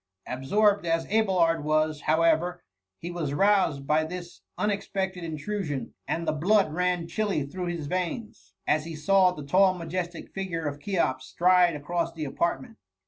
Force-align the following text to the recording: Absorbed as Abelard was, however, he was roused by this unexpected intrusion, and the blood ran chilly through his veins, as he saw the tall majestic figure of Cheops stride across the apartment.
Absorbed 0.25 0.83
as 0.87 1.05
Abelard 1.11 1.63
was, 1.63 2.01
however, 2.01 2.63
he 2.97 3.11
was 3.11 3.35
roused 3.35 3.85
by 3.85 4.03
this 4.03 4.41
unexpected 4.57 5.23
intrusion, 5.23 5.93
and 6.07 6.27
the 6.27 6.31
blood 6.31 6.73
ran 6.73 7.07
chilly 7.07 7.45
through 7.45 7.67
his 7.67 7.85
veins, 7.85 8.55
as 8.65 8.85
he 8.85 8.95
saw 8.95 9.31
the 9.31 9.45
tall 9.45 9.75
majestic 9.75 10.33
figure 10.33 10.65
of 10.65 10.81
Cheops 10.81 11.27
stride 11.27 11.75
across 11.75 12.11
the 12.13 12.25
apartment. 12.25 12.77